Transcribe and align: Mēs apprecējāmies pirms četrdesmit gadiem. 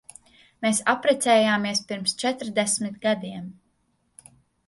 Mēs 0.65 0.79
apprecējāmies 0.93 1.83
pirms 1.91 2.17
četrdesmit 2.23 2.97
gadiem. 3.05 3.47